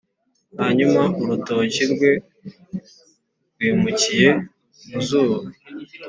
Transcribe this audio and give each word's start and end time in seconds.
hanyuma 0.61 1.01
urutoki 1.21 1.83
rwe 1.91 2.11
rwimukiye 3.53 4.29
mu 4.89 4.99
zuba, 5.07 5.37